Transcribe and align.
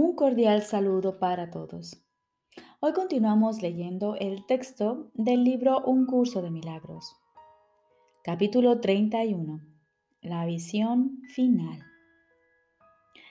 Un 0.00 0.14
cordial 0.14 0.62
saludo 0.62 1.18
para 1.18 1.50
todos. 1.50 2.00
Hoy 2.78 2.92
continuamos 2.92 3.62
leyendo 3.62 4.14
el 4.14 4.46
texto 4.46 5.10
del 5.14 5.42
libro 5.42 5.82
Un 5.84 6.06
curso 6.06 6.40
de 6.40 6.52
milagros. 6.52 7.16
Capítulo 8.22 8.78
31. 8.78 9.60
La 10.20 10.46
visión 10.46 11.20
final. 11.34 11.82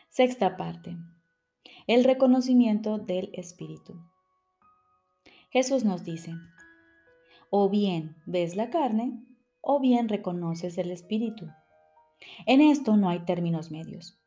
Sexta 0.09 0.57
parte. 0.57 0.97
El 1.87 2.03
reconocimiento 2.03 2.97
del 2.97 3.29
Espíritu. 3.31 4.01
Jesús 5.51 5.85
nos 5.85 6.03
dice, 6.03 6.33
o 7.49 7.69
bien 7.69 8.17
ves 8.25 8.57
la 8.57 8.69
carne, 8.69 9.23
o 9.61 9.79
bien 9.79 10.09
reconoces 10.09 10.77
el 10.77 10.91
Espíritu. 10.91 11.47
En 12.45 12.59
esto 12.59 12.97
no 12.97 13.07
hay 13.07 13.19
términos 13.19 13.71
medios. 13.71 14.19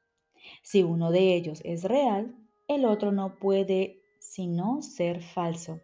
Si 0.63 0.83
uno 0.83 1.11
de 1.11 1.35
ellos 1.35 1.61
es 1.65 1.85
real, 1.85 2.35
el 2.69 2.85
otro 2.85 3.13
no 3.13 3.39
puede 3.39 4.01
sino 4.21 4.83
ser 4.83 5.23
falso, 5.23 5.81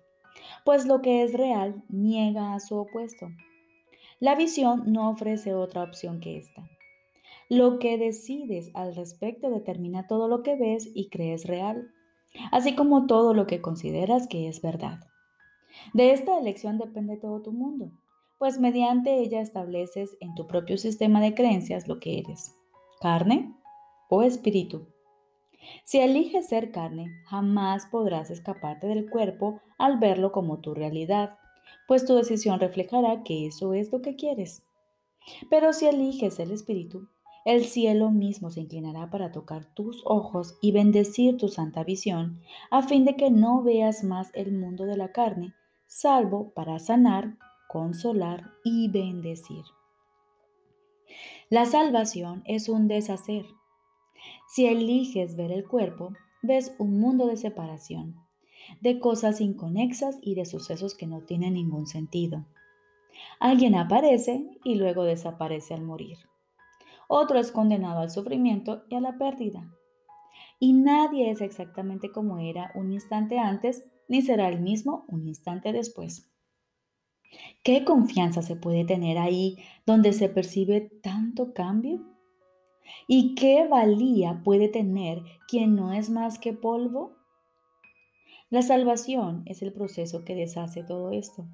pues 0.65 0.87
lo 0.87 1.03
que 1.03 1.23
es 1.23 1.33
real 1.33 1.83
niega 1.89 2.55
a 2.55 2.61
su 2.61 2.77
opuesto. 2.77 3.29
La 4.21 4.35
visión 4.35 4.93
no 4.93 5.11
ofrece 5.11 5.55
otra 5.55 5.83
opción 5.83 6.21
que 6.21 6.39
esta. 6.39 6.69
Lo 7.49 7.79
que 7.79 7.99
decides 7.99 8.71
al 8.75 8.95
respecto 8.95 9.51
determina 9.51 10.07
todo 10.07 10.29
lo 10.29 10.43
que 10.43 10.57
ves 10.57 10.89
y 10.95 11.09
crees 11.09 11.47
real, 11.47 11.91
así 12.53 12.75
como 12.75 13.07
todo 13.07 13.35
lo 13.35 13.47
que 13.47 13.61
consideras 13.61 14.29
que 14.29 14.49
es 14.49 14.63
verdad. 14.63 15.01
De 15.93 16.13
esta 16.13 16.39
elección 16.39 16.79
depende 16.79 17.17
todo 17.17 17.43
tu 17.43 17.53
mundo, 17.53 17.91
pues 18.39 18.59
mediante 18.61 19.19
ella 19.19 19.41
estableces 19.41 20.17
en 20.21 20.35
tu 20.35 20.47
propio 20.47 20.79
sistema 20.79 21.21
de 21.21 21.35
creencias 21.35 21.89
lo 21.89 22.01
que 22.01 22.19
eres, 22.19 22.55
carne 23.01 23.56
o 24.09 24.23
espíritu. 24.23 24.87
Si 25.85 25.99
eliges 25.99 26.49
ser 26.49 26.71
carne, 26.71 27.11
jamás 27.27 27.87
podrás 27.87 28.31
escaparte 28.31 28.87
del 28.87 29.11
cuerpo 29.11 29.61
al 29.79 29.99
verlo 29.99 30.33
como 30.33 30.61
tu 30.61 30.75
realidad, 30.75 31.39
pues 31.89 32.05
tu 32.05 32.15
decisión 32.15 32.61
reflejará 32.61 33.23
que 33.23 33.47
eso 33.47 33.75
es 33.75 33.93
lo 33.93 34.03
que 34.03 34.17
quieres. 34.17 34.65
Pero 35.51 35.73
si 35.73 35.87
eliges 35.87 36.39
el 36.39 36.53
espíritu, 36.53 37.09
el 37.45 37.65
cielo 37.65 38.11
mismo 38.11 38.51
se 38.51 38.61
inclinará 38.61 39.09
para 39.11 39.31
tocar 39.31 39.73
tus 39.75 40.03
ojos 40.05 40.59
y 40.61 40.73
bendecir 40.73 41.37
tu 41.37 41.49
santa 41.49 41.85
visión, 41.85 42.41
a 42.71 42.83
fin 42.83 43.05
de 43.05 43.15
que 43.15 43.31
no 43.31 43.63
veas 43.63 44.03
más 44.03 44.31
el 44.35 44.53
mundo 44.53 44.85
de 44.85 44.97
la 44.97 45.13
carne, 45.13 45.55
salvo 45.87 46.53
para 46.55 46.79
sanar, 46.81 47.39
consolar 47.69 48.51
y 48.65 48.89
bendecir. 48.89 49.65
La 51.49 51.67
salvación 51.67 52.43
es 52.47 52.69
un 52.69 52.89
deshacer, 52.89 53.45
si 54.49 54.67
eliges 54.67 55.37
ver 55.37 55.53
el 55.53 55.67
cuerpo, 55.67 56.13
ves 56.43 56.75
un 56.79 57.01
mundo 57.01 57.27
de 57.27 57.37
separación, 57.37 58.17
de 58.81 59.01
cosas 59.01 59.41
inconexas 59.41 60.19
y 60.23 60.35
de 60.35 60.47
sucesos 60.47 60.95
que 60.95 61.07
no 61.07 61.23
tienen 61.23 61.55
ningún 61.55 61.87
sentido. 61.87 62.47
Alguien 63.41 63.75
aparece 63.75 64.49
y 64.65 64.77
luego 64.77 65.05
desaparece 65.05 65.75
al 65.75 65.83
morir. 65.83 66.19
Otro 67.09 67.39
es 67.39 67.53
condenado 67.53 68.01
al 68.01 68.11
sufrimiento 68.11 68.85
y 68.89 68.97
a 68.97 69.01
la 69.01 69.19
pérdida. 69.19 69.71
Y 70.59 70.73
nadie 70.73 71.31
es 71.31 71.41
exactamente 71.41 72.11
como 72.11 72.39
era 72.39 72.73
un 72.75 72.93
instante 72.93 73.39
antes, 73.39 73.85
ni 74.09 74.23
será 74.23 74.49
el 74.49 74.61
mismo 74.61 75.05
un 75.09 75.27
instante 75.27 75.73
después. 75.73 76.31
¿Qué 77.63 77.85
confianza 77.85 78.43
se 78.43 78.57
puede 78.57 78.85
tener 78.85 79.19
ahí 79.19 79.59
donde 79.85 80.13
se 80.13 80.29
percibe 80.29 80.81
tanto 81.03 81.53
cambio? 81.53 82.16
¿Y 83.07 83.35
qué 83.35 83.67
valía 83.69 84.43
puede 84.45 84.69
tener 84.69 85.23
quien 85.49 85.77
no 85.77 85.93
es 85.93 86.11
más 86.11 86.39
que 86.39 86.53
polvo? 86.53 87.17
La 88.51 88.63
salvación 88.63 89.43
es 89.47 89.63
el 89.63 89.73
proceso 89.73 90.25
que 90.25 90.35
deshace 90.35 90.85
todo 90.85 91.11
esto, 91.11 91.47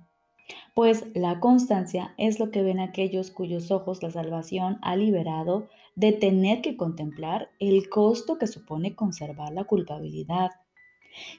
pues 0.75 1.07
la 1.15 1.41
constancia 1.41 2.15
es 2.19 2.39
lo 2.39 2.51
que 2.51 2.63
ven 2.63 2.81
aquellos 2.81 3.31
cuyos 3.31 3.71
ojos 3.71 4.03
la 4.03 4.11
salvación 4.11 4.79
ha 4.83 4.97
liberado 4.97 5.69
de 5.95 6.13
tener 6.13 6.63
que 6.63 6.77
contemplar 6.77 7.51
el 7.59 7.89
costo 7.89 8.39
que 8.39 8.47
supone 8.47 8.95
conservar 8.95 9.53
la 9.53 9.65
culpabilidad, 9.65 10.51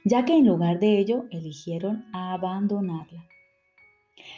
ya 0.05 0.25
que 0.25 0.33
en 0.33 0.45
lugar 0.45 0.79
de 0.79 0.99
ello 0.99 1.25
eligieron 1.31 2.05
abandonarla. 2.13 3.27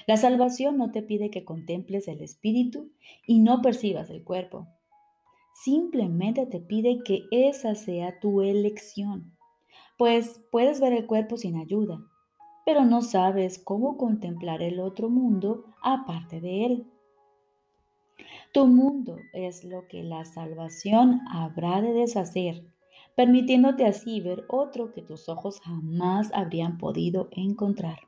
La 0.07 0.17
salvación 0.17 0.77
no 0.77 0.91
te 0.91 1.01
pide 1.01 1.29
que 1.29 1.43
contemples 1.43 2.07
el 2.07 2.21
espíritu 2.21 2.91
y 3.27 3.39
no 3.39 3.61
percibas 3.61 4.09
el 4.09 4.23
cuerpo, 4.23 4.67
Simplemente 5.55 6.45
te 6.45 6.59
pide 6.59 7.01
que 7.01 7.27
esa 7.31 7.75
sea 7.75 8.19
tu 8.19 8.41
elección, 8.41 9.37
pues 9.97 10.45
puedes 10.51 10.81
ver 10.81 10.91
el 10.91 11.07
cuerpo 11.07 11.37
sin 11.37 11.55
ayuda, 11.55 12.01
pero 12.65 12.83
no 12.83 13.01
sabes 13.01 13.57
cómo 13.57 13.95
contemplar 13.97 14.61
el 14.61 14.81
otro 14.81 15.09
mundo 15.09 15.63
aparte 15.81 16.41
de 16.41 16.65
él. 16.65 16.91
Tu 18.51 18.67
mundo 18.67 19.15
es 19.31 19.63
lo 19.63 19.87
que 19.87 20.03
la 20.03 20.25
salvación 20.25 21.21
habrá 21.31 21.81
de 21.81 21.93
deshacer, 21.93 22.65
permitiéndote 23.15 23.85
así 23.85 24.19
ver 24.19 24.43
otro 24.49 24.91
que 24.91 25.03
tus 25.03 25.29
ojos 25.29 25.61
jamás 25.61 26.31
habrían 26.33 26.77
podido 26.77 27.29
encontrar. 27.31 27.99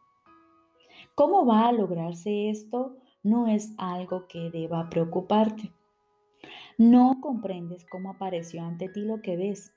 ¿Cómo 1.15 1.45
va 1.45 1.69
a 1.69 1.71
lograrse 1.71 2.49
esto? 2.49 2.97
No 3.23 3.47
es 3.47 3.73
algo 3.77 4.27
que 4.27 4.51
deba 4.51 4.89
preocuparte. 4.89 5.71
No 6.77 7.19
comprendes 7.21 7.85
cómo 7.85 8.11
apareció 8.11 8.61
ante 8.63 8.87
ti 8.87 9.01
lo 9.01 9.21
que 9.21 9.35
ves, 9.35 9.73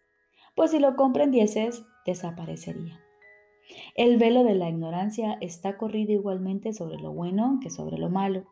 pues 0.55 0.73
si 0.73 0.79
lo 0.79 0.97
comprendieses, 0.97 1.83
desaparecería. 2.05 3.01
El 3.95 4.19
velo 4.19 4.45
de 4.45 4.55
la 4.55 4.69
ignorancia 4.69 5.39
está 5.41 5.79
corrido 5.79 6.13
igualmente 6.13 6.75
sobre 6.75 6.99
lo 6.99 7.13
bueno 7.13 7.59
que 7.63 7.71
sobre 7.71 7.97
lo 7.97 8.11
malo, 8.11 8.45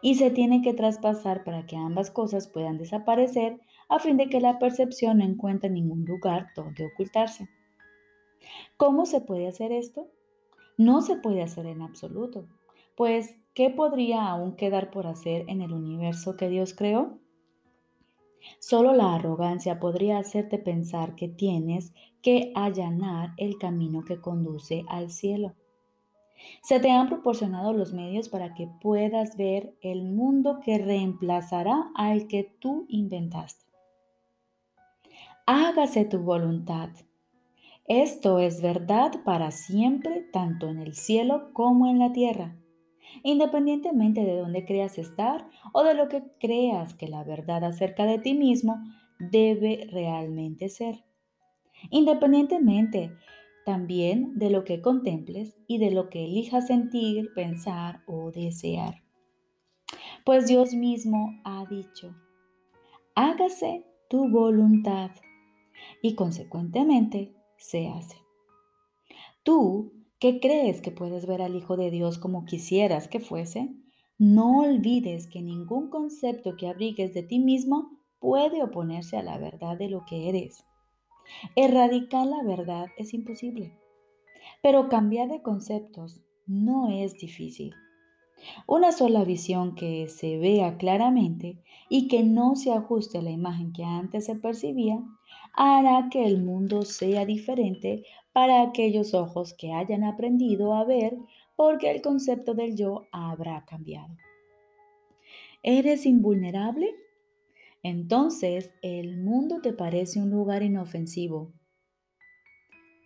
y 0.00 0.14
se 0.14 0.30
tiene 0.30 0.62
que 0.62 0.72
traspasar 0.72 1.44
para 1.44 1.66
que 1.66 1.76
ambas 1.76 2.10
cosas 2.10 2.48
puedan 2.48 2.78
desaparecer 2.78 3.60
a 3.88 3.98
fin 3.98 4.16
de 4.16 4.28
que 4.28 4.40
la 4.40 4.58
percepción 4.58 5.18
no 5.18 5.24
encuentre 5.24 5.68
ningún 5.68 6.04
lugar 6.06 6.46
donde 6.56 6.86
ocultarse. 6.86 7.48
¿Cómo 8.78 9.04
se 9.04 9.20
puede 9.20 9.48
hacer 9.48 9.70
esto? 9.70 10.08
No 10.78 11.02
se 11.02 11.16
puede 11.16 11.42
hacer 11.42 11.66
en 11.66 11.82
absoluto, 11.82 12.46
pues 12.96 13.36
¿qué 13.54 13.68
podría 13.68 14.28
aún 14.28 14.56
quedar 14.56 14.90
por 14.90 15.06
hacer 15.06 15.44
en 15.48 15.60
el 15.60 15.72
universo 15.72 16.36
que 16.36 16.48
Dios 16.48 16.74
creó? 16.74 17.18
Solo 18.58 18.92
la 18.92 19.14
arrogancia 19.14 19.80
podría 19.80 20.18
hacerte 20.18 20.58
pensar 20.58 21.14
que 21.14 21.28
tienes 21.28 21.92
que 22.22 22.52
allanar 22.54 23.30
el 23.36 23.58
camino 23.58 24.04
que 24.04 24.20
conduce 24.20 24.84
al 24.88 25.10
cielo. 25.10 25.54
Se 26.62 26.80
te 26.80 26.90
han 26.90 27.08
proporcionado 27.08 27.72
los 27.72 27.92
medios 27.92 28.28
para 28.28 28.54
que 28.54 28.68
puedas 28.80 29.36
ver 29.36 29.74
el 29.80 30.04
mundo 30.04 30.60
que 30.64 30.78
reemplazará 30.78 31.90
al 31.94 32.26
que 32.26 32.44
tú 32.58 32.86
inventaste. 32.88 33.64
Hágase 35.46 36.04
tu 36.04 36.18
voluntad. 36.18 36.90
Esto 37.86 38.38
es 38.38 38.62
verdad 38.62 39.12
para 39.24 39.50
siempre, 39.50 40.22
tanto 40.32 40.68
en 40.68 40.78
el 40.78 40.94
cielo 40.94 41.52
como 41.52 41.88
en 41.88 41.98
la 41.98 42.12
tierra 42.12 42.56
independientemente 43.22 44.24
de 44.24 44.36
dónde 44.38 44.64
creas 44.64 44.98
estar 44.98 45.48
o 45.72 45.82
de 45.82 45.94
lo 45.94 46.08
que 46.08 46.22
creas 46.38 46.94
que 46.94 47.08
la 47.08 47.24
verdad 47.24 47.64
acerca 47.64 48.04
de 48.04 48.18
ti 48.18 48.34
mismo 48.34 48.82
debe 49.18 49.86
realmente 49.90 50.68
ser. 50.68 51.04
Independientemente 51.90 53.12
también 53.64 54.38
de 54.38 54.50
lo 54.50 54.64
que 54.64 54.80
contemples 54.80 55.56
y 55.66 55.78
de 55.78 55.90
lo 55.90 56.10
que 56.10 56.24
elijas 56.24 56.66
sentir, 56.66 57.32
pensar 57.34 58.02
o 58.06 58.30
desear. 58.32 59.02
Pues 60.24 60.46
Dios 60.46 60.74
mismo 60.74 61.40
ha 61.44 61.64
dicho, 61.66 62.14
hágase 63.14 63.84
tu 64.08 64.28
voluntad 64.28 65.10
y 66.02 66.14
consecuentemente 66.14 67.34
se 67.56 67.88
hace. 67.88 68.16
Tú 69.42 69.92
¿Qué 70.22 70.38
crees 70.38 70.80
que 70.80 70.92
puedes 70.92 71.26
ver 71.26 71.42
al 71.42 71.56
Hijo 71.56 71.76
de 71.76 71.90
Dios 71.90 72.16
como 72.16 72.44
quisieras 72.44 73.08
que 73.08 73.18
fuese? 73.18 73.74
No 74.18 74.60
olvides 74.60 75.26
que 75.26 75.42
ningún 75.42 75.90
concepto 75.90 76.54
que 76.56 76.68
abrigues 76.68 77.12
de 77.12 77.24
ti 77.24 77.40
mismo 77.40 77.98
puede 78.20 78.62
oponerse 78.62 79.16
a 79.16 79.24
la 79.24 79.36
verdad 79.38 79.76
de 79.76 79.88
lo 79.88 80.04
que 80.04 80.28
eres. 80.28 80.64
Erradicar 81.56 82.24
la 82.28 82.40
verdad 82.44 82.86
es 82.98 83.14
imposible, 83.14 83.76
pero 84.62 84.88
cambiar 84.88 85.28
de 85.28 85.42
conceptos 85.42 86.22
no 86.46 86.88
es 86.88 87.14
difícil. 87.14 87.74
Una 88.66 88.92
sola 88.92 89.24
visión 89.24 89.74
que 89.74 90.08
se 90.08 90.38
vea 90.38 90.76
claramente 90.76 91.58
y 91.88 92.08
que 92.08 92.22
no 92.22 92.56
se 92.56 92.72
ajuste 92.72 93.18
a 93.18 93.22
la 93.22 93.30
imagen 93.30 93.72
que 93.72 93.84
antes 93.84 94.26
se 94.26 94.34
percibía 94.34 95.02
hará 95.54 96.08
que 96.10 96.24
el 96.24 96.42
mundo 96.42 96.82
sea 96.82 97.26
diferente 97.26 98.04
para 98.32 98.62
aquellos 98.62 99.14
ojos 99.14 99.54
que 99.54 99.72
hayan 99.72 100.04
aprendido 100.04 100.74
a 100.74 100.84
ver 100.84 101.16
porque 101.56 101.90
el 101.90 102.02
concepto 102.02 102.54
del 102.54 102.76
yo 102.76 103.06
habrá 103.12 103.64
cambiado. 103.64 104.16
¿Eres 105.62 106.06
invulnerable? 106.06 106.94
Entonces 107.82 108.72
el 108.82 109.18
mundo 109.18 109.60
te 109.60 109.72
parece 109.72 110.20
un 110.20 110.30
lugar 110.30 110.62
inofensivo. 110.62 111.52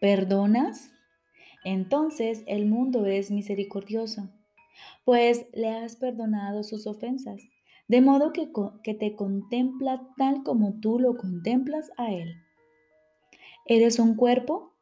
¿Perdonas? 0.01 0.93
Entonces 1.65 2.45
el 2.47 2.67
mundo 2.67 3.07
es 3.07 3.31
misericordioso, 3.31 4.31
pues 5.05 5.47
le 5.53 5.69
has 5.69 5.97
perdonado 5.97 6.63
sus 6.63 6.87
ofensas, 6.87 7.41
de 7.89 8.01
modo 8.01 8.33
que, 8.33 8.51
te 8.95 9.15
contempla 9.15 10.09
tal 10.17 10.43
como 10.43 10.81
tú 10.81 10.99
lo 10.99 11.17
contemplas 11.17 11.91
a 11.97 12.13
él. 12.13 12.35
¿Eres 13.65 13.99
un 13.99 14.17
cuerpo? 14.17 14.73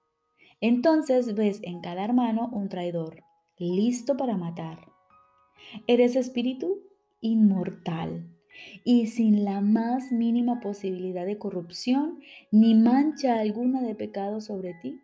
Entonces 0.60 1.34
ves 1.34 1.60
en 1.62 1.80
cada 1.80 2.04
hermano 2.04 2.48
un 2.52 2.68
traidor, 2.68 3.22
listo 3.58 4.16
para 4.16 4.36
matar. 4.36 4.88
¿Eres 5.86 6.16
espíritu? 6.16 6.80
Inmortal 7.20 8.30
y 8.84 9.06
sin 9.08 9.44
la 9.44 9.60
más 9.60 10.12
mínima 10.12 10.60
posibilidad 10.60 11.26
de 11.26 11.38
corrupción 11.38 12.20
ni 12.50 12.74
mancha 12.74 13.38
alguna 13.38 13.82
de 13.82 13.94
pecado 13.94 14.40
sobre 14.40 14.74
ti. 14.74 15.00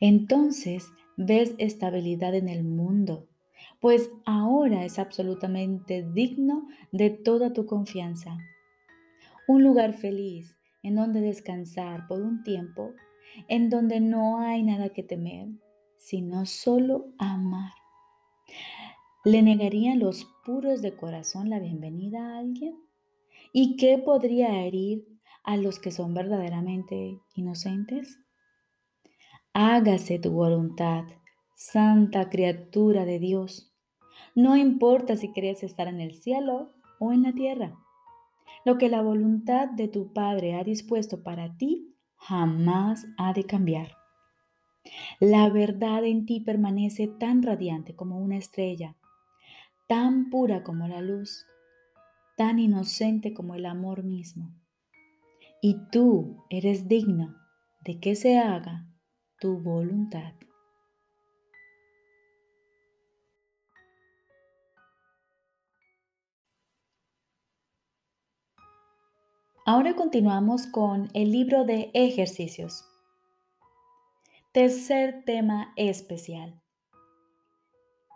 Entonces 0.00 0.88
ves 1.16 1.54
estabilidad 1.58 2.34
en 2.34 2.48
el 2.48 2.64
mundo, 2.64 3.28
pues 3.80 4.10
ahora 4.24 4.84
es 4.84 4.98
absolutamente 4.98 6.02
digno 6.14 6.68
de 6.92 7.10
toda 7.10 7.52
tu 7.52 7.66
confianza. 7.66 8.38
Un 9.46 9.62
lugar 9.62 9.94
feliz 9.94 10.58
en 10.82 10.96
donde 10.96 11.20
descansar 11.20 12.06
por 12.06 12.20
un 12.20 12.42
tiempo, 12.42 12.92
en 13.48 13.70
donde 13.70 14.00
no 14.00 14.38
hay 14.38 14.62
nada 14.62 14.90
que 14.90 15.02
temer, 15.02 15.48
sino 15.96 16.46
solo 16.46 17.06
amar. 17.18 17.72
¿Le 19.24 19.42
negarían 19.42 19.98
los 19.98 20.26
puros 20.44 20.82
de 20.82 20.94
corazón 20.94 21.48
la 21.48 21.58
bienvenida 21.58 22.20
a 22.20 22.38
alguien? 22.38 22.76
¿Y 23.52 23.76
qué 23.76 23.98
podría 23.98 24.60
herir 24.64 25.06
a 25.42 25.56
los 25.56 25.78
que 25.78 25.90
son 25.90 26.12
verdaderamente 26.12 27.20
inocentes? 27.34 28.18
Hágase 29.56 30.18
tu 30.18 30.32
voluntad, 30.32 31.04
santa 31.54 32.28
criatura 32.28 33.04
de 33.04 33.20
Dios. 33.20 33.72
No 34.34 34.56
importa 34.56 35.16
si 35.16 35.28
quieres 35.30 35.62
estar 35.62 35.86
en 35.86 36.00
el 36.00 36.14
cielo 36.14 36.72
o 36.98 37.12
en 37.12 37.22
la 37.22 37.32
tierra. 37.32 37.78
Lo 38.64 38.78
que 38.78 38.88
la 38.88 39.00
voluntad 39.00 39.68
de 39.68 39.86
tu 39.86 40.12
Padre 40.12 40.56
ha 40.56 40.64
dispuesto 40.64 41.22
para 41.22 41.56
ti 41.56 41.94
jamás 42.16 43.06
ha 43.16 43.32
de 43.32 43.44
cambiar. 43.44 43.96
La 45.20 45.48
verdad 45.50 46.04
en 46.04 46.26
ti 46.26 46.40
permanece 46.40 47.06
tan 47.06 47.44
radiante 47.44 47.94
como 47.94 48.18
una 48.18 48.36
estrella 48.36 48.96
tan 49.86 50.30
pura 50.30 50.64
como 50.64 50.88
la 50.88 51.00
luz, 51.00 51.46
tan 52.36 52.58
inocente 52.58 53.32
como 53.32 53.54
el 53.54 53.66
amor 53.66 54.02
mismo. 54.02 54.52
Y 55.62 55.76
tú 55.92 56.44
eres 56.50 56.88
digno 56.88 57.36
de 57.84 58.00
que 58.00 58.16
se 58.16 58.38
haga 58.38 58.88
tu 59.44 59.58
voluntad. 59.58 60.32
Ahora 69.66 69.96
continuamos 69.96 70.66
con 70.66 71.10
el 71.12 71.30
libro 71.30 71.66
de 71.66 71.90
ejercicios. 71.92 72.86
Tercer 74.52 75.24
tema 75.26 75.74
especial. 75.76 76.62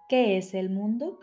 ¿Qué 0.08 0.38
es 0.38 0.54
el 0.54 0.70
mundo? 0.70 1.18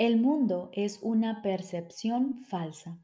El 0.00 0.20
mundo 0.20 0.70
es 0.72 0.98
una 1.02 1.40
percepción 1.40 2.40
falsa. 2.40 2.98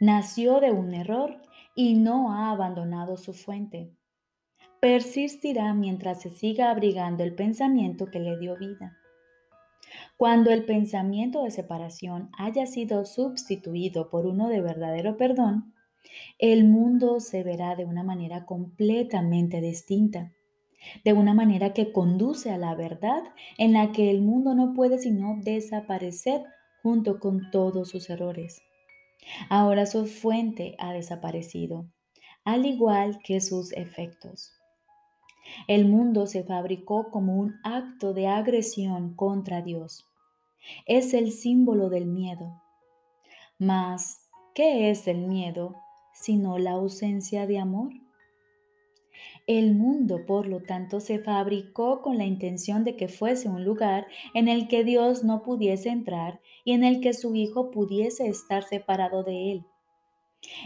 Nació 0.00 0.60
de 0.60 0.72
un 0.72 0.94
error 0.94 1.42
y 1.74 1.92
no 1.92 2.32
ha 2.32 2.50
abandonado 2.52 3.18
su 3.18 3.34
fuente. 3.34 3.97
Persistirá 4.80 5.74
mientras 5.74 6.22
se 6.22 6.30
siga 6.30 6.70
abrigando 6.70 7.24
el 7.24 7.34
pensamiento 7.34 8.06
que 8.06 8.20
le 8.20 8.38
dio 8.38 8.56
vida. 8.56 8.96
Cuando 10.16 10.50
el 10.50 10.64
pensamiento 10.64 11.44
de 11.44 11.50
separación 11.50 12.30
haya 12.38 12.66
sido 12.66 13.04
sustituido 13.04 14.10
por 14.10 14.26
uno 14.26 14.48
de 14.48 14.60
verdadero 14.60 15.16
perdón, 15.16 15.74
el 16.38 16.64
mundo 16.64 17.20
se 17.20 17.42
verá 17.42 17.74
de 17.76 17.84
una 17.84 18.02
manera 18.02 18.44
completamente 18.44 19.60
distinta 19.60 20.32
de 21.04 21.12
una 21.12 21.34
manera 21.34 21.72
que 21.72 21.92
conduce 21.92 22.50
a 22.50 22.58
la 22.58 22.74
verdad 22.74 23.22
en 23.56 23.72
la 23.72 23.92
que 23.92 24.10
el 24.10 24.20
mundo 24.20 24.54
no 24.54 24.74
puede 24.74 24.98
sino 24.98 25.38
desaparecer 25.42 26.42
junto 26.82 27.18
con 27.18 27.50
todos 27.50 27.90
sus 27.90 28.08
errores. 28.10 28.62
Ahora 29.50 29.86
su 29.86 30.06
fuente 30.06 30.74
ha 30.78 30.92
desaparecido, 30.92 31.86
al 32.44 32.66
igual 32.66 33.18
que 33.22 33.40
sus 33.40 33.72
efectos. 33.72 34.57
El 35.66 35.86
mundo 35.86 36.26
se 36.26 36.44
fabricó 36.44 37.10
como 37.10 37.36
un 37.36 37.54
acto 37.62 38.12
de 38.14 38.26
agresión 38.26 39.14
contra 39.14 39.62
Dios. 39.62 40.08
Es 40.86 41.14
el 41.14 41.32
símbolo 41.32 41.88
del 41.88 42.06
miedo. 42.06 42.62
Mas, 43.58 44.28
¿qué 44.54 44.90
es 44.90 45.08
el 45.08 45.26
miedo 45.26 45.76
sino 46.12 46.58
la 46.58 46.72
ausencia 46.72 47.46
de 47.46 47.58
amor? 47.58 47.92
El 49.46 49.74
mundo, 49.74 50.26
por 50.26 50.46
lo 50.46 50.60
tanto, 50.60 51.00
se 51.00 51.18
fabricó 51.18 52.02
con 52.02 52.18
la 52.18 52.24
intención 52.24 52.84
de 52.84 52.96
que 52.96 53.08
fuese 53.08 53.48
un 53.48 53.64
lugar 53.64 54.06
en 54.34 54.46
el 54.46 54.68
que 54.68 54.84
Dios 54.84 55.24
no 55.24 55.42
pudiese 55.42 55.88
entrar 55.88 56.40
y 56.64 56.72
en 56.72 56.84
el 56.84 57.00
que 57.00 57.14
su 57.14 57.34
Hijo 57.34 57.70
pudiese 57.70 58.28
estar 58.28 58.62
separado 58.64 59.22
de 59.22 59.52
él. 59.52 59.66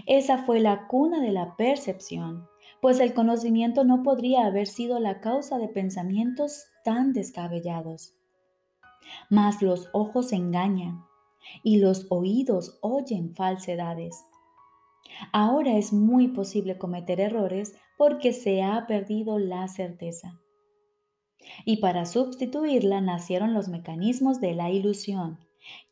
Esa 0.07 0.45
fue 0.45 0.61
la 0.61 0.87
cuna 0.89 1.21
de 1.21 1.33
la 1.33 1.57
percepción, 1.57 2.49
pues 2.83 2.99
el 2.99 3.15
conocimiento 3.15 3.85
no 3.85 4.03
podría 4.03 4.45
haber 4.45 4.67
sido 4.67 4.99
la 4.99 5.21
causa 5.21 5.57
de 5.57 5.69
pensamientos 5.69 6.65
tan 6.85 7.13
descabellados. 7.13 8.17
Mas 9.31 9.63
los 9.63 9.89
ojos 9.93 10.33
engañan 10.33 11.05
y 11.63 11.79
los 11.79 12.09
oídos 12.11 12.81
oyen 12.83 13.37
falsedades. 13.37 14.25
Ahora 15.33 15.77
es 15.77 15.93
muy 15.93 16.29
posible 16.29 16.77
cometer 16.77 17.21
errores 17.21 17.73
porque 17.97 18.33
se 18.33 18.65
ha 18.65 18.85
perdido 18.89 19.39
la 19.39 19.69
certeza. 19.69 20.41
Y 21.65 21.77
para 21.77 22.05
sustituirla 22.05 23.01
nacieron 23.01 23.55
los 23.55 23.69
mecanismos 23.69 24.41
de 24.41 24.55
la 24.55 24.71
ilusión, 24.71 25.39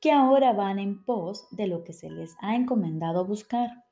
que 0.00 0.11
ahora 0.11 0.52
van 0.54 0.80
en 0.80 1.04
pos 1.04 1.47
de 1.52 1.68
lo 1.68 1.85
que 1.85 1.92
se 1.92 2.11
les 2.11 2.35
ha 2.40 2.56
encomendado 2.56 3.25
buscar. 3.25 3.85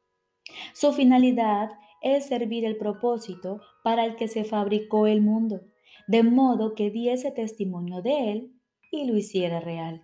Su 0.75 0.93
finalidad 0.93 1.71
es 2.03 2.27
servir 2.27 2.65
el 2.65 2.77
propósito 2.77 3.61
para 3.83 4.05
el 4.05 4.17
que 4.17 4.29
se 4.29 4.45
fabricó 4.45 5.07
el 5.07 5.21
mundo, 5.23 5.63
de 6.07 6.23
modo 6.23 6.75
que 6.75 6.91
diese 6.91 7.31
testimonio 7.31 8.03
de 8.03 8.33
él 8.33 8.53
y 8.91 9.07
lo 9.07 9.17
hiciera 9.17 9.61
real. 9.61 10.03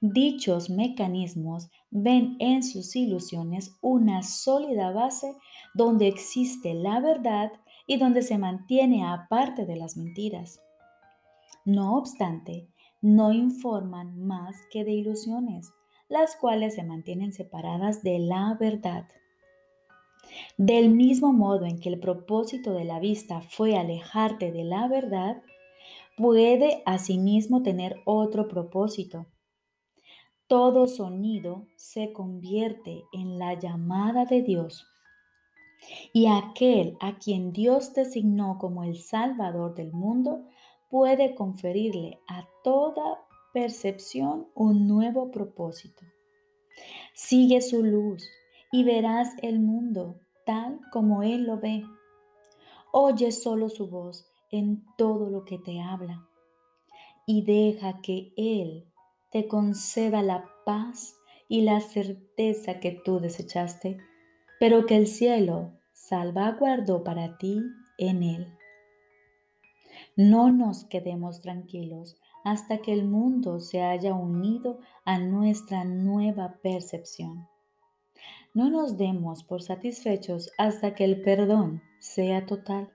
Dichos 0.00 0.70
mecanismos 0.70 1.70
ven 1.90 2.36
en 2.38 2.62
sus 2.62 2.94
ilusiones 2.96 3.76
una 3.80 4.22
sólida 4.22 4.92
base 4.92 5.34
donde 5.74 6.08
existe 6.08 6.74
la 6.74 7.00
verdad 7.00 7.52
y 7.86 7.96
donde 7.96 8.22
se 8.22 8.38
mantiene 8.38 9.06
aparte 9.06 9.64
de 9.66 9.76
las 9.76 9.96
mentiras. 9.96 10.60
No 11.64 11.96
obstante, 11.96 12.68
no 13.00 13.32
informan 13.32 14.18
más 14.18 14.56
que 14.70 14.84
de 14.84 14.92
ilusiones, 14.92 15.72
las 16.08 16.36
cuales 16.36 16.74
se 16.74 16.84
mantienen 16.84 17.32
separadas 17.32 18.02
de 18.02 18.18
la 18.18 18.56
verdad. 18.58 19.06
Del 20.56 20.90
mismo 20.90 21.32
modo 21.32 21.66
en 21.66 21.78
que 21.78 21.88
el 21.88 21.98
propósito 22.00 22.72
de 22.72 22.84
la 22.84 23.00
vista 23.00 23.40
fue 23.40 23.76
alejarte 23.76 24.52
de 24.52 24.64
la 24.64 24.88
verdad, 24.88 25.42
puede 26.16 26.82
asimismo 26.86 27.62
tener 27.62 28.00
otro 28.04 28.48
propósito, 28.48 29.26
todo 30.46 30.86
sonido 30.86 31.66
se 31.76 32.12
convierte 32.12 33.04
en 33.12 33.38
la 33.38 33.58
llamada 33.58 34.26
de 34.26 34.42
Dios. 34.42 34.86
Y 36.12 36.26
aquel 36.26 36.96
a 37.00 37.18
quien 37.18 37.52
Dios 37.52 37.94
designó 37.94 38.58
como 38.58 38.84
el 38.84 38.98
Salvador 38.98 39.74
del 39.74 39.92
mundo 39.92 40.44
puede 40.90 41.34
conferirle 41.34 42.20
a 42.28 42.46
toda 42.62 43.18
percepción 43.52 44.48
un 44.54 44.86
nuevo 44.86 45.30
propósito. 45.30 46.04
Sigue 47.14 47.62
su 47.62 47.82
luz 47.82 48.28
y 48.72 48.82
verás 48.82 49.34
el 49.42 49.60
mundo 49.60 50.20
tal 50.44 50.80
como 50.90 51.22
Él 51.22 51.44
lo 51.44 51.60
ve. 51.60 51.84
Oye 52.90 53.30
solo 53.30 53.68
su 53.68 53.88
voz 53.88 54.26
en 54.50 54.84
todo 54.98 55.30
lo 55.30 55.44
que 55.44 55.58
te 55.58 55.80
habla 55.80 56.26
y 57.26 57.44
deja 57.44 58.00
que 58.00 58.32
Él 58.36 58.88
te 59.30 59.46
conceda 59.46 60.22
la 60.22 60.44
paz 60.66 61.16
y 61.48 61.60
la 61.62 61.80
certeza 61.80 62.80
que 62.80 62.92
tú 62.92 63.20
desechaste, 63.20 63.98
pero 64.58 64.86
que 64.86 64.96
el 64.96 65.06
cielo 65.06 65.72
salvaguardó 65.92 67.04
para 67.04 67.36
ti 67.38 67.62
en 67.98 68.22
él. 68.22 68.58
No 70.16 70.50
nos 70.50 70.84
quedemos 70.84 71.40
tranquilos 71.40 72.16
hasta 72.44 72.78
que 72.78 72.92
el 72.92 73.04
mundo 73.04 73.60
se 73.60 73.82
haya 73.82 74.14
unido 74.14 74.80
a 75.04 75.18
nuestra 75.18 75.84
nueva 75.84 76.58
percepción. 76.62 77.48
No 78.54 78.68
nos 78.68 78.98
demos 78.98 79.44
por 79.44 79.62
satisfechos 79.62 80.50
hasta 80.58 80.94
que 80.94 81.04
el 81.04 81.22
perdón 81.22 81.82
sea 82.00 82.44
total. 82.44 82.92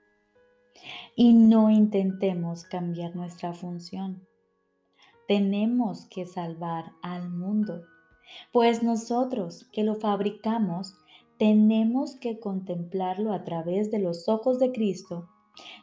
Y 1.15 1.33
no 1.33 1.71
intentemos 1.71 2.63
cambiar 2.63 3.15
nuestra 3.15 3.53
función. 3.53 4.27
Tenemos 5.27 6.05
que 6.05 6.25
salvar 6.25 6.91
al 7.01 7.29
mundo, 7.29 7.83
pues 8.53 8.83
nosotros 8.83 9.67
que 9.73 9.83
lo 9.83 9.95
fabricamos 9.95 10.95
tenemos 11.37 12.15
que 12.15 12.39
contemplarlo 12.39 13.31
a 13.33 13.43
través 13.43 13.91
de 13.91 13.99
los 13.99 14.27
ojos 14.27 14.59
de 14.59 14.71
Cristo, 14.71 15.29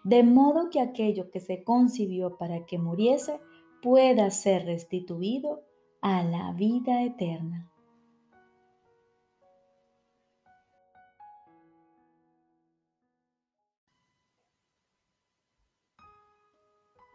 de 0.02 0.22
modo 0.22 0.70
que 0.70 0.80
aquello 0.80 1.30
que 1.30 1.40
se 1.40 1.62
concibió 1.62 2.36
para 2.38 2.64
que 2.66 2.78
muriese 2.78 3.40
pueda 3.82 4.30
ser 4.30 4.66
restituido 4.66 5.62
a 6.00 6.22
la 6.22 6.52
vida 6.52 7.02
eterna. 7.02 7.70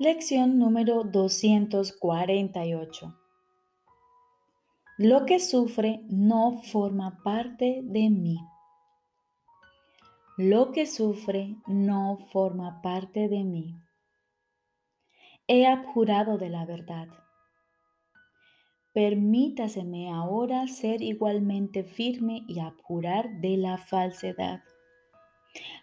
Lección 0.01 0.59
número 0.59 1.03
248. 1.03 3.19
Lo 4.97 5.25
que 5.25 5.41
sufre 5.41 6.05
no 6.07 6.61
forma 6.61 7.21
parte 7.21 7.81
de 7.83 8.09
mí. 8.09 8.37
Lo 10.37 10.71
que 10.71 10.85
sufre 10.85 11.57
no 11.67 12.17
forma 12.31 12.81
parte 12.81 13.27
de 13.27 13.43
mí. 13.43 13.75
He 15.49 15.67
abjurado 15.67 16.37
de 16.37 16.47
la 16.47 16.65
verdad. 16.65 17.09
Permítaseme 18.93 20.13
ahora 20.13 20.65
ser 20.67 21.01
igualmente 21.01 21.83
firme 21.83 22.45
y 22.47 22.61
abjurar 22.61 23.41
de 23.41 23.57
la 23.57 23.77
falsedad. 23.77 24.61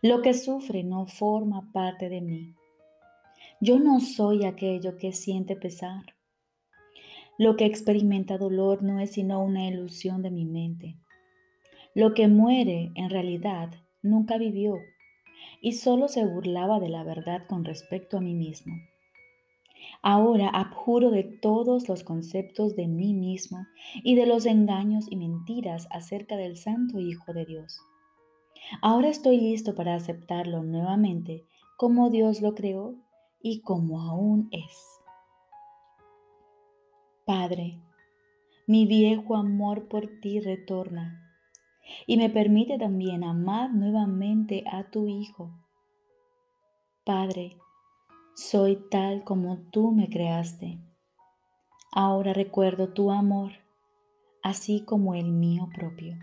Lo 0.01 0.23
que 0.23 0.33
sufre 0.33 0.85
no 0.85 1.07
forma 1.07 1.71
parte 1.71 2.09
de 2.09 2.23
mí. 2.23 2.55
Yo 3.61 3.79
no 3.79 4.01
soy 4.01 4.45
aquello 4.45 4.99
que 4.99 5.13
siente 5.13 5.57
pesar. 5.57 6.05
Lo 7.39 7.57
que 7.57 7.65
experimenta 7.65 8.37
dolor 8.37 8.83
no 8.83 9.01
es 9.01 9.13
sino 9.13 9.43
una 9.43 9.67
ilusión 9.67 10.21
de 10.21 10.31
mi 10.31 10.45
mente. 10.45 10.97
Lo 11.95 12.13
que 12.13 12.29
muere 12.29 12.93
en 12.95 13.09
realidad 13.09 13.71
nunca 14.03 14.37
vivió 14.37 14.77
y 15.63 15.73
solo 15.73 16.09
se 16.09 16.27
burlaba 16.27 16.81
de 16.81 16.91
la 16.91 17.03
verdad 17.03 17.47
con 17.49 17.65
respecto 17.65 18.19
a 18.19 18.21
mí 18.21 18.35
mismo. 18.35 18.75
Ahora 20.03 20.49
abjuro 20.49 21.11
de 21.11 21.25
todos 21.25 21.89
los 21.89 22.05
conceptos 22.05 22.77
de 22.77 22.89
mí 22.89 23.15
mismo 23.15 23.67
y 24.05 24.17
de 24.17 24.27
los 24.27 24.45
engaños 24.45 25.07
y 25.11 25.17
mentiras 25.17 25.89
acerca 25.91 26.37
del 26.37 26.59
Santo 26.59 27.01
Hijo 27.01 27.33
de 27.33 27.47
Dios. 27.47 27.81
Ahora 28.83 29.09
estoy 29.09 29.41
listo 29.41 29.75
para 29.75 29.95
aceptarlo 29.95 30.63
nuevamente 30.63 31.47
como 31.79 32.11
Dios 32.11 32.43
lo 32.43 32.55
creó 32.55 32.97
y 33.49 33.61
como 33.61 34.01
aún 34.01 34.49
es. 34.51 35.01
Padre, 37.25 37.79
mi 38.67 38.87
viejo 38.87 39.37
amor 39.37 39.87
por 39.87 40.09
ti 40.21 40.41
retorna 40.41 41.33
y 42.09 42.17
me 42.17 42.29
permite 42.29 42.77
también 42.77 43.23
amar 43.23 43.73
nuevamente 43.73 44.65
a 44.67 44.91
tu 44.91 45.07
Hijo. 45.07 45.53
Padre, 47.05 47.57
soy 48.35 48.81
tal 48.91 49.23
como 49.23 49.59
tú 49.71 49.93
me 49.93 50.09
creaste. 50.09 50.81
Ahora 51.93 52.33
recuerdo 52.33 52.95
tu 52.95 53.13
amor, 53.13 53.53
así 54.43 54.85
como 54.85 55.15
el 55.15 55.31
mío 55.31 55.69
propio. 55.73 56.19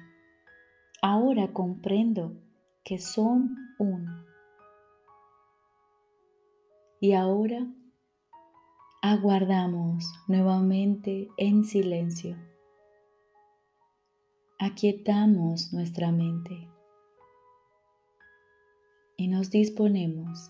Ahora 1.01 1.53
comprendo 1.53 2.33
que 2.83 2.99
son 2.99 3.55
uno 3.79 4.32
y 7.03 7.11
ahora 7.11 7.67
aguardamos 9.01 10.05
nuevamente 10.29 11.27
en 11.35 11.65
silencio. 11.65 12.37
Aquietamos 14.57 15.73
nuestra 15.73 16.13
mente 16.13 16.69
y 19.17 19.27
nos 19.27 19.49
disponemos 19.49 20.49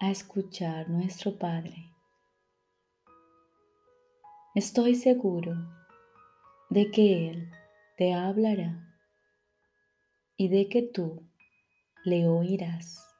a 0.00 0.10
escuchar 0.10 0.90
nuestro 0.90 1.38
Padre. 1.38 1.88
Estoy 4.56 4.96
seguro 4.96 5.54
de 6.68 6.90
que 6.90 7.30
Él 7.30 7.52
te 7.96 8.12
hablará 8.12 8.92
y 10.36 10.48
de 10.48 10.68
que 10.68 10.82
tú 10.82 11.22
le 12.02 12.26
oirás. 12.26 13.13